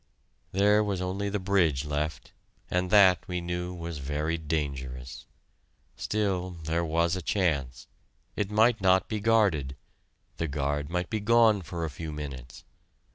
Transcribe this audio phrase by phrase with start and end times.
[0.51, 2.31] There was only the bridge left,
[2.71, 5.27] and that, we knew, was very dangerous.
[5.95, 7.85] Still, there was a chance.
[8.35, 9.75] It might not be guarded
[10.37, 12.63] the guard might be gone for a few minutes.